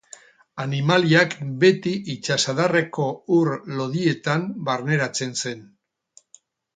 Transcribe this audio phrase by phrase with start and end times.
[0.61, 3.05] Animaliak beti itsasadarreko
[3.39, 3.51] ur
[3.81, 5.63] lodietan barneratzen zen.